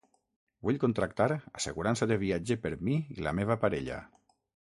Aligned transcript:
Vull 0.67 0.79
contractar 0.83 1.27
assegurança 1.35 2.09
de 2.13 2.17
viatge 2.23 2.57
per 2.65 2.73
mi 2.87 2.97
i 3.17 3.21
la 3.27 3.35
meva 3.41 3.61
parella. 3.67 4.01